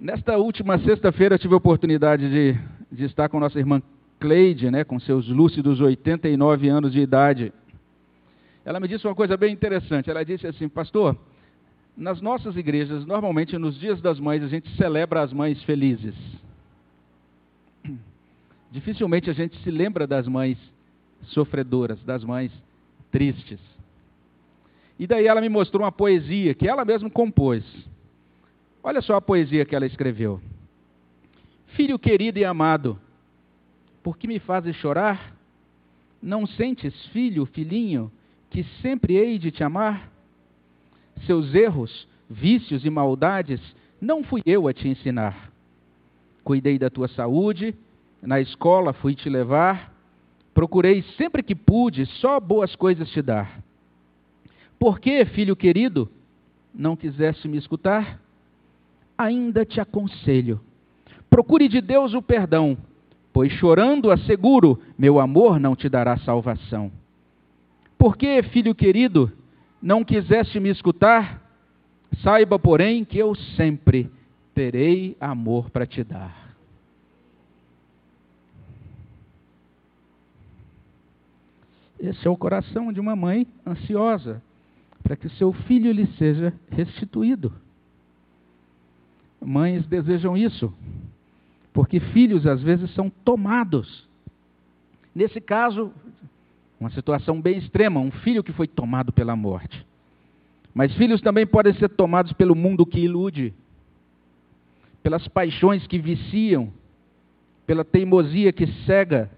Nesta 0.00 0.38
última 0.38 0.78
sexta-feira 0.78 1.36
tive 1.36 1.52
a 1.52 1.58
oportunidade 1.58 2.30
de, 2.30 2.58
de, 2.90 3.04
estar 3.04 3.28
com 3.28 3.38
nossa 3.38 3.58
irmã 3.58 3.82
Cleide, 4.18 4.70
né, 4.70 4.82
com 4.82 4.98
seus 4.98 5.28
lúcidos 5.28 5.78
89 5.78 6.68
anos 6.70 6.90
de 6.90 7.00
idade. 7.00 7.52
Ela 8.64 8.80
me 8.80 8.88
disse 8.88 9.06
uma 9.06 9.14
coisa 9.14 9.36
bem 9.36 9.52
interessante. 9.52 10.10
Ela 10.10 10.24
disse 10.24 10.46
assim, 10.46 10.68
pastor, 10.68 11.16
nas 11.96 12.20
nossas 12.20 12.56
igrejas, 12.56 13.04
normalmente 13.04 13.56
nos 13.58 13.78
dias 13.78 14.00
das 14.00 14.18
mães, 14.18 14.42
a 14.42 14.48
gente 14.48 14.68
celebra 14.76 15.22
as 15.22 15.32
mães 15.32 15.62
felizes. 15.64 16.14
Dificilmente 18.70 19.30
a 19.30 19.32
gente 19.32 19.56
se 19.62 19.70
lembra 19.70 20.06
das 20.06 20.26
mães 20.28 20.58
sofredoras, 21.24 22.02
das 22.04 22.24
mães 22.24 22.52
tristes. 23.10 23.58
E 24.98 25.06
daí 25.06 25.26
ela 25.26 25.40
me 25.40 25.48
mostrou 25.48 25.82
uma 25.82 25.92
poesia 25.92 26.54
que 26.54 26.68
ela 26.68 26.84
mesma 26.84 27.10
compôs. 27.10 27.64
Olha 28.82 29.00
só 29.00 29.16
a 29.16 29.20
poesia 29.20 29.64
que 29.64 29.74
ela 29.74 29.86
escreveu. 29.86 30.40
Filho 31.68 31.98
querido 31.98 32.38
e 32.38 32.44
amado, 32.44 32.98
por 34.02 34.16
que 34.16 34.26
me 34.26 34.38
fazes 34.38 34.76
chorar? 34.76 35.34
Não 36.22 36.46
sentes, 36.46 36.94
filho, 37.06 37.46
filhinho, 37.46 38.10
que 38.50 38.64
sempre 38.82 39.16
hei 39.16 39.38
de 39.38 39.50
te 39.50 39.64
amar? 39.64 40.10
Seus 41.26 41.54
erros, 41.54 42.08
vícios 42.28 42.84
e 42.84 42.90
maldades, 42.90 43.60
não 44.00 44.22
fui 44.22 44.42
eu 44.44 44.68
a 44.68 44.72
te 44.72 44.88
ensinar. 44.88 45.50
Cuidei 46.44 46.78
da 46.78 46.90
tua 46.90 47.08
saúde, 47.08 47.74
na 48.20 48.40
escola 48.40 48.92
fui 48.92 49.14
te 49.14 49.28
levar, 49.28 49.94
procurei 50.52 51.02
sempre 51.16 51.42
que 51.42 51.54
pude 51.54 52.04
só 52.06 52.40
boas 52.40 52.74
coisas 52.76 53.08
te 53.10 53.22
dar. 53.22 53.62
Por 54.78 54.98
que, 54.98 55.24
filho 55.24 55.54
querido, 55.54 56.10
não 56.74 56.96
quiseste 56.96 57.46
me 57.46 57.56
escutar? 57.56 58.20
ainda 59.20 59.66
te 59.66 59.80
aconselho: 59.80 60.60
procure 61.28 61.68
de 61.68 61.82
Deus 61.82 62.14
o 62.14 62.22
perdão, 62.22 62.76
pois 63.32 63.52
chorando 63.52 64.10
asseguro, 64.10 64.80
meu 64.98 65.20
amor 65.20 65.60
não 65.60 65.76
te 65.76 65.88
dará 65.88 66.16
salvação. 66.18 66.90
Porque, 68.00 68.42
filho 68.44 68.74
querido, 68.74 69.30
não 69.82 70.02
quiseste 70.02 70.58
me 70.58 70.70
escutar? 70.70 71.38
Saiba, 72.22 72.58
porém, 72.58 73.04
que 73.04 73.18
eu 73.18 73.34
sempre 73.34 74.10
terei 74.54 75.18
amor 75.20 75.68
para 75.68 75.86
te 75.86 76.02
dar. 76.02 76.56
Esse 82.00 82.26
é 82.26 82.30
o 82.30 82.38
coração 82.38 82.90
de 82.90 82.98
uma 82.98 83.14
mãe 83.14 83.46
ansiosa 83.66 84.42
para 85.02 85.14
que 85.14 85.28
seu 85.36 85.52
filho 85.52 85.92
lhe 85.92 86.06
seja 86.16 86.54
restituído. 86.70 87.52
Mães 89.38 89.86
desejam 89.86 90.38
isso, 90.38 90.72
porque 91.70 92.00
filhos 92.00 92.46
às 92.46 92.62
vezes 92.62 92.94
são 92.94 93.10
tomados. 93.10 94.08
Nesse 95.14 95.38
caso, 95.38 95.92
uma 96.80 96.90
situação 96.90 97.38
bem 97.38 97.58
extrema, 97.58 98.00
um 98.00 98.10
filho 98.10 98.42
que 98.42 98.52
foi 98.52 98.66
tomado 98.66 99.12
pela 99.12 99.36
morte. 99.36 99.86
Mas 100.72 100.94
filhos 100.94 101.20
também 101.20 101.46
podem 101.46 101.74
ser 101.74 101.90
tomados 101.90 102.32
pelo 102.32 102.54
mundo 102.54 102.86
que 102.86 103.00
ilude, 103.00 103.52
pelas 105.02 105.28
paixões 105.28 105.86
que 105.86 105.98
viciam, 105.98 106.72
pela 107.66 107.84
teimosia 107.84 108.50
que 108.50 108.66
cega. 108.86 109.30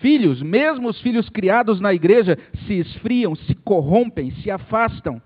Filhos, 0.00 0.42
mesmo 0.42 0.88
os 0.88 1.00
filhos 1.00 1.30
criados 1.30 1.80
na 1.80 1.94
igreja, 1.94 2.38
se 2.66 2.74
esfriam, 2.74 3.34
se 3.34 3.54
corrompem, 3.54 4.30
se 4.42 4.50
afastam. 4.50 5.22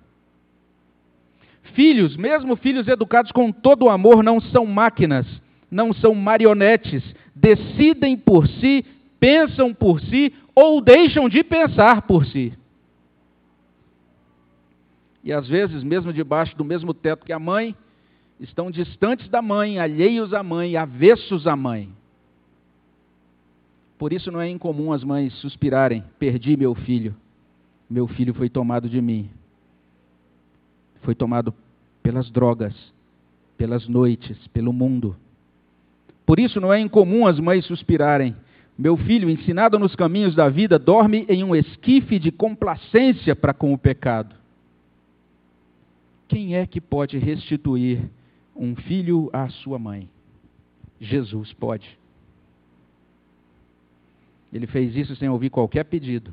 Filhos, 1.74 2.16
mesmo 2.16 2.54
filhos 2.56 2.86
educados 2.86 3.32
com 3.32 3.50
todo 3.50 3.86
o 3.86 3.90
amor, 3.90 4.22
não 4.22 4.40
são 4.40 4.64
máquinas, 4.64 5.26
não 5.70 5.92
são 5.92 6.14
marionetes, 6.14 7.02
decidem 7.34 8.16
por 8.16 8.46
si, 8.46 8.84
pensam 9.18 9.74
por 9.74 10.00
si 10.00 10.34
ou 10.54 10.80
deixam 10.80 11.28
de 11.28 11.42
pensar 11.42 12.02
por 12.02 12.26
si. 12.26 12.52
E 15.22 15.32
às 15.32 15.48
vezes, 15.48 15.82
mesmo 15.82 16.12
debaixo 16.12 16.56
do 16.56 16.64
mesmo 16.64 16.94
teto 16.94 17.26
que 17.26 17.32
a 17.32 17.38
mãe, 17.38 17.74
estão 18.40 18.70
distantes 18.70 19.28
da 19.28 19.42
mãe, 19.42 19.78
alheios 19.78 20.32
à 20.32 20.42
mãe, 20.42 20.76
avessos 20.76 21.46
à 21.46 21.56
mãe. 21.56 21.90
Por 23.98 24.12
isso 24.12 24.30
não 24.30 24.40
é 24.40 24.48
incomum 24.48 24.92
as 24.92 25.02
mães 25.02 25.34
suspirarem: 25.34 26.04
perdi 26.18 26.56
meu 26.56 26.74
filho, 26.74 27.16
meu 27.90 28.06
filho 28.06 28.32
foi 28.32 28.48
tomado 28.48 28.88
de 28.88 29.00
mim 29.00 29.30
foi 31.02 31.14
tomado 31.14 31.54
pelas 32.02 32.30
drogas, 32.30 32.74
pelas 33.56 33.88
noites, 33.88 34.46
pelo 34.48 34.72
mundo. 34.72 35.16
Por 36.26 36.38
isso 36.38 36.60
não 36.60 36.72
é 36.72 36.78
incomum 36.78 37.26
as 37.26 37.40
mães 37.40 37.64
suspirarem: 37.64 38.36
Meu 38.78 38.96
filho, 38.96 39.28
ensinado 39.28 39.76
nos 39.76 39.96
caminhos 39.96 40.36
da 40.36 40.48
vida, 40.48 40.78
dorme 40.78 41.26
em 41.28 41.42
um 41.42 41.56
esquife 41.56 42.16
de 42.16 42.30
complacência 42.30 43.34
para 43.34 43.52
com 43.52 43.72
o 43.72 43.78
pecado. 43.78 44.36
Quem 46.28 46.54
é 46.54 46.64
que 46.64 46.80
pode 46.80 47.18
restituir 47.18 48.08
um 48.54 48.76
filho 48.76 49.30
à 49.32 49.48
sua 49.48 49.80
mãe? 49.80 50.08
Jesus 51.00 51.52
pode. 51.54 51.98
Ele 54.52 54.68
fez 54.68 54.94
isso 54.94 55.16
sem 55.16 55.28
ouvir 55.28 55.50
qualquer 55.50 55.84
pedido. 55.84 56.32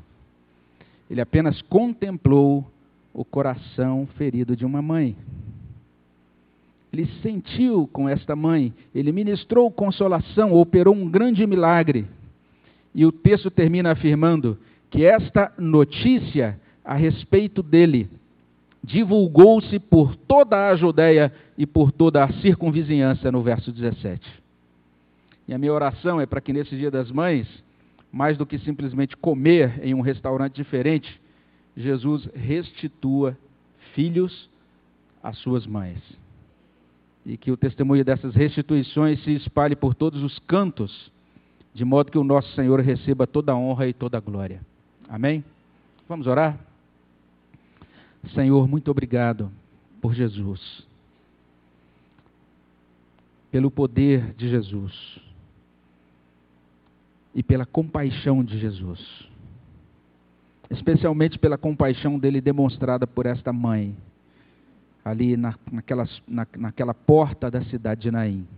Ele 1.10 1.20
apenas 1.20 1.60
contemplou 1.62 2.64
o 3.12 3.24
coração 3.24 4.06
ferido 4.16 4.54
de 4.54 4.64
uma 4.64 4.80
mãe. 4.80 5.16
ele 6.92 7.06
sentiu 7.22 7.88
com 7.92 8.08
esta 8.08 8.36
mãe, 8.36 8.72
ele 8.94 9.12
ministrou 9.12 9.70
consolação, 9.70 10.52
operou 10.52 10.94
um 10.94 11.10
grande 11.10 11.44
milagre. 11.44 12.06
E 12.96 13.04
o 13.04 13.12
texto 13.12 13.50
termina 13.50 13.92
afirmando 13.92 14.58
que 14.88 15.04
esta 15.04 15.52
notícia 15.58 16.58
a 16.82 16.94
respeito 16.94 17.62
dele 17.62 18.08
divulgou-se 18.82 19.78
por 19.78 20.16
toda 20.16 20.70
a 20.70 20.76
Judéia 20.76 21.30
e 21.58 21.66
por 21.66 21.92
toda 21.92 22.24
a 22.24 22.32
circunvizinhança, 22.40 23.30
no 23.30 23.42
verso 23.42 23.70
17. 23.70 24.26
E 25.46 25.52
a 25.52 25.58
minha 25.58 25.74
oração 25.74 26.18
é 26.18 26.24
para 26.24 26.40
que 26.40 26.54
nesse 26.54 26.74
Dia 26.74 26.90
das 26.90 27.10
Mães, 27.10 27.46
mais 28.10 28.38
do 28.38 28.46
que 28.46 28.58
simplesmente 28.60 29.14
comer 29.14 29.78
em 29.84 29.92
um 29.92 30.00
restaurante 30.00 30.54
diferente, 30.54 31.20
Jesus 31.76 32.26
restitua 32.34 33.36
filhos 33.94 34.48
às 35.22 35.36
suas 35.38 35.66
mães. 35.66 36.00
E 37.26 37.36
que 37.36 37.50
o 37.50 37.58
testemunho 37.58 38.02
dessas 38.02 38.34
restituições 38.34 39.22
se 39.22 39.32
espalhe 39.32 39.76
por 39.76 39.94
todos 39.94 40.22
os 40.22 40.38
cantos, 40.38 41.12
de 41.76 41.84
modo 41.84 42.10
que 42.10 42.16
o 42.16 42.24
nosso 42.24 42.54
Senhor 42.54 42.80
receba 42.80 43.26
toda 43.26 43.52
a 43.52 43.54
honra 43.54 43.86
e 43.86 43.92
toda 43.92 44.16
a 44.16 44.20
glória. 44.20 44.62
Amém? 45.06 45.44
Vamos 46.08 46.26
orar? 46.26 46.58
Senhor, 48.32 48.66
muito 48.66 48.90
obrigado 48.90 49.52
por 50.00 50.14
Jesus, 50.14 50.86
pelo 53.50 53.70
poder 53.70 54.32
de 54.38 54.48
Jesus 54.48 55.20
e 57.34 57.42
pela 57.42 57.66
compaixão 57.66 58.42
de 58.42 58.58
Jesus, 58.58 59.28
especialmente 60.70 61.38
pela 61.38 61.58
compaixão 61.58 62.18
dele 62.18 62.40
demonstrada 62.40 63.06
por 63.06 63.26
esta 63.26 63.52
mãe, 63.52 63.94
ali 65.04 65.36
na, 65.36 65.54
naquela, 65.70 66.08
na, 66.26 66.46
naquela 66.56 66.94
porta 66.94 67.50
da 67.50 67.62
cidade 67.64 68.00
de 68.00 68.10
Naim. 68.10 68.48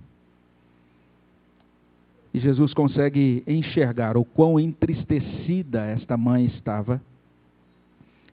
E 2.33 2.39
Jesus 2.39 2.75
consegue 2.75 3.43
enxergar 3.47 4.17
o 4.17 4.25
quão 4.25 4.61
entristecida 4.61 5.85
esta 5.87 6.17
mãe 6.17 6.47
estava 6.47 7.01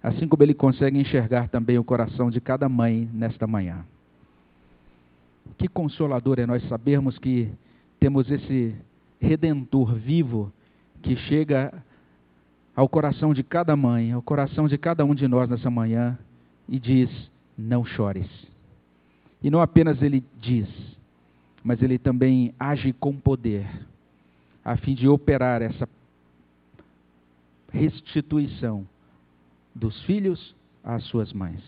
assim 0.06 0.28
como 0.28 0.44
ele 0.44 0.54
consegue 0.54 1.00
enxergar 1.00 1.50
também 1.50 1.80
o 1.80 1.84
coração 1.84 2.30
de 2.30 2.40
cada 2.40 2.70
mãe 2.70 3.10
nesta 3.12 3.48
manhã. 3.48 3.84
Que 5.58 5.68
consolador 5.68 6.38
é 6.40 6.46
nós 6.46 6.62
sabermos 6.70 7.18
que 7.18 7.50
temos 8.00 8.30
esse 8.30 8.76
redentor 9.20 9.96
vivo 9.96 10.54
que 11.02 11.16
chega 11.16 11.74
ao 12.76 12.88
coração 12.88 13.34
de 13.34 13.42
cada 13.42 13.76
mãe, 13.76 14.12
ao 14.12 14.22
coração 14.22 14.68
de 14.68 14.78
cada 14.78 15.04
um 15.04 15.16
de 15.16 15.28
nós 15.28 15.50
nessa 15.50 15.72
manhã 15.72 16.16
e 16.70 16.78
diz: 16.80 17.10
Não 17.58 17.84
chores. 17.84 18.28
E 19.42 19.50
não 19.50 19.60
apenas 19.60 20.04
ele 20.04 20.24
diz, 20.40 20.68
mas 21.66 21.82
ele 21.82 21.98
também 21.98 22.54
age 22.60 22.94
com 22.94 23.20
poder, 23.20 23.68
a 24.64 24.78
fim 24.78 24.94
de 24.94 25.08
operar 25.08 25.64
essa 25.64 25.90
restituição 27.74 28.88
dos 29.74 30.00
filhos 30.04 30.56
às 30.84 31.04
suas 31.06 31.34
mães. 31.34 31.60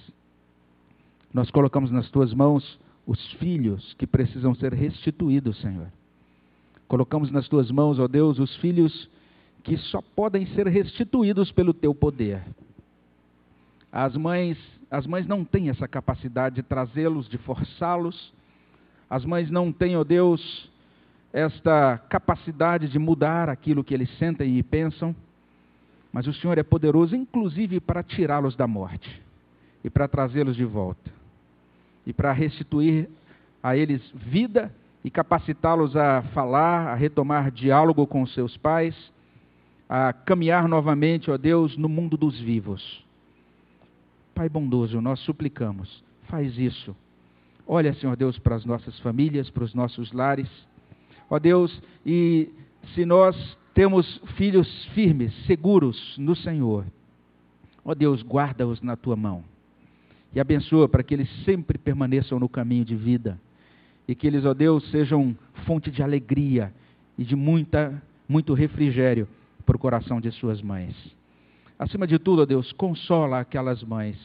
Nós 1.33 1.49
colocamos 1.49 1.89
nas 1.89 2.11
tuas 2.11 2.31
mãos 2.31 2.79
os 3.07 3.33
filhos 3.33 3.95
que 3.95 4.05
precisam 4.05 4.53
ser 4.53 4.71
restituídos, 4.71 5.59
Senhor. 5.61 5.91
Colocamos 6.87 7.31
nas 7.31 7.47
tuas 7.47 7.71
mãos, 7.71 7.97
ó 7.97 8.07
Deus, 8.07 8.37
os 8.37 8.55
filhos 8.57 9.09
que 9.63 9.77
só 9.77 9.99
podem 10.15 10.45
ser 10.53 10.67
restituídos 10.67 11.51
pelo 11.51 11.73
teu 11.73 11.95
poder. 11.95 12.43
As 13.91 14.15
mães, 14.15 14.59
as 14.91 15.07
mães 15.07 15.25
não 15.25 15.43
têm 15.43 15.69
essa 15.69 15.87
capacidade 15.87 16.57
de 16.57 16.63
trazê-los, 16.63 17.27
de 17.27 17.39
forçá-los. 17.39 18.31
As 19.09 19.23
mães 19.23 19.49
não 19.49 19.71
têm, 19.71 19.95
ó 19.95 20.03
Deus, 20.03 20.69
esta 21.31 21.97
capacidade 22.09 22.87
de 22.87 22.99
mudar 22.99 23.49
aquilo 23.49 23.83
que 23.83 23.93
eles 23.93 24.09
sentem 24.17 24.57
e 24.57 24.63
pensam. 24.63 25.15
Mas 26.11 26.27
o 26.27 26.33
Senhor 26.33 26.57
é 26.57 26.63
poderoso, 26.63 27.15
inclusive, 27.15 27.79
para 27.79 28.03
tirá-los 28.03 28.55
da 28.55 28.67
morte 28.67 29.21
e 29.83 29.89
para 29.89 30.07
trazê-los 30.07 30.55
de 30.55 30.65
volta 30.65 31.17
e 32.05 32.13
para 32.13 32.31
restituir 32.31 33.09
a 33.61 33.75
eles 33.75 34.01
vida 34.15 34.73
e 35.03 35.11
capacitá-los 35.11 35.95
a 35.95 36.21
falar, 36.33 36.87
a 36.87 36.95
retomar 36.95 37.51
diálogo 37.51 38.07
com 38.07 38.25
seus 38.25 38.55
pais, 38.57 38.95
a 39.89 40.13
caminhar 40.13 40.67
novamente, 40.67 41.29
ó 41.29 41.37
Deus, 41.37 41.77
no 41.77 41.89
mundo 41.89 42.17
dos 42.17 42.39
vivos. 42.39 43.05
Pai 44.33 44.47
bondoso, 44.47 45.01
nós 45.01 45.19
suplicamos, 45.19 46.03
faz 46.29 46.57
isso. 46.57 46.95
Olha, 47.67 47.93
Senhor 47.95 48.15
Deus, 48.15 48.39
para 48.39 48.55
as 48.55 48.63
nossas 48.63 48.97
famílias, 48.99 49.49
para 49.49 49.63
os 49.63 49.73
nossos 49.73 50.13
lares. 50.13 50.49
Ó 51.29 51.37
Deus, 51.37 51.81
e 52.05 52.49
se 52.95 53.05
nós 53.05 53.35
temos 53.73 54.21
filhos 54.37 54.85
firmes, 54.93 55.33
seguros 55.45 56.15
no 56.17 56.33
Senhor. 56.35 56.85
Ó 57.83 57.93
Deus, 57.93 58.23
guarda-os 58.23 58.81
na 58.81 58.95
tua 58.95 59.17
mão. 59.17 59.43
E 60.33 60.39
abençoa 60.39 60.87
para 60.87 61.03
que 61.03 61.13
eles 61.13 61.29
sempre 61.43 61.77
permaneçam 61.77 62.39
no 62.39 62.47
caminho 62.47 62.85
de 62.85 62.95
vida. 62.95 63.37
E 64.07 64.15
que 64.15 64.25
eles, 64.25 64.45
ó 64.45 64.53
Deus, 64.53 64.89
sejam 64.89 65.35
fonte 65.65 65.91
de 65.91 66.01
alegria 66.01 66.73
e 67.17 67.25
de 67.25 67.35
muita, 67.35 68.01
muito 68.29 68.53
refrigério 68.53 69.27
para 69.65 69.75
o 69.75 69.79
coração 69.79 70.21
de 70.21 70.31
suas 70.31 70.61
mães. 70.61 70.95
Acima 71.77 72.07
de 72.07 72.17
tudo, 72.17 72.43
ó 72.43 72.45
Deus, 72.45 72.71
consola 72.71 73.39
aquelas 73.39 73.83
mães 73.83 74.17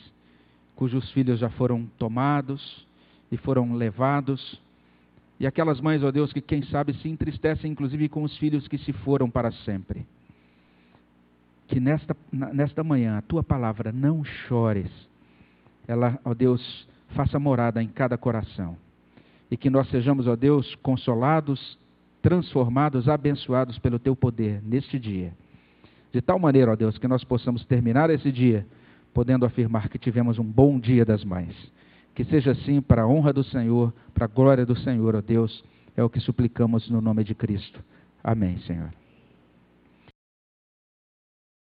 cujos 0.75 1.11
filhos 1.13 1.39
já 1.39 1.51
foram 1.51 1.87
tomados 1.99 2.87
e 3.33 3.37
foram 3.37 3.75
levados 3.75 4.61
e 5.42 5.47
aquelas 5.47 5.81
mães, 5.81 6.05
ó 6.05 6.12
Deus, 6.12 6.33
que 6.33 6.40
quem 6.40 6.62
sabe 6.62 6.95
se 6.95 7.09
entristecem 7.09 7.73
inclusive 7.73 8.09
com 8.09 8.23
os 8.23 8.38
filhos 8.38 8.68
que 8.68 8.79
se 8.79 8.92
foram 8.92 9.29
para 9.29 9.51
sempre. 9.51 10.07
Que 11.66 11.81
nesta, 11.81 12.16
nesta 12.31 12.85
manhã 12.85 13.18
a 13.18 13.23
tua 13.23 13.42
palavra 13.42 13.90
não 13.90 14.23
chores, 14.23 14.88
ela, 15.88 16.16
ó 16.25 16.33
Deus, 16.33 16.88
faça 17.09 17.40
morada 17.40 17.83
em 17.83 17.88
cada 17.88 18.16
coração. 18.16 18.77
E 19.51 19.57
que 19.57 19.68
nós 19.68 19.88
sejamos, 19.90 20.29
ó 20.29 20.37
Deus, 20.37 20.77
consolados, 20.77 21.77
transformados, 22.23 23.09
abençoados 23.09 23.81
pelo 23.81 23.99
teu 23.99 24.14
poder 24.14 24.62
neste 24.62 24.97
dia. 24.97 25.33
De 26.12 26.21
tal 26.21 26.38
maneira, 26.38 26.71
ó 26.71 26.77
Deus, 26.77 26.99
que 26.99 27.09
nós 27.09 27.25
possamos 27.25 27.64
terminar 27.64 28.11
esse 28.11 28.31
dia 28.31 28.64
podendo 29.12 29.45
afirmar 29.45 29.88
que 29.88 29.99
tivemos 29.99 30.38
um 30.38 30.45
bom 30.45 30.79
dia 30.79 31.05
das 31.05 31.25
mães. 31.25 31.53
Que 32.14 32.25
seja 32.25 32.53
assim 32.53 32.81
para 32.81 33.03
a 33.03 33.07
honra 33.07 33.33
do 33.33 33.42
Senhor, 33.42 33.92
para 34.12 34.27
a 34.27 34.29
glória 34.29 34.66
do 34.66 34.77
Senhor, 34.77 35.16
ó 35.16 35.20
Deus, 35.20 35.64
é 35.96 36.03
o 36.03 36.11
que 36.11 36.20
suplicamos 36.20 36.88
no 36.90 37.01
nome 37.01 37.25
de 37.25 37.35
Cristo. 37.35 37.83
Amém, 38.22 38.59
Senhor. 38.61 38.90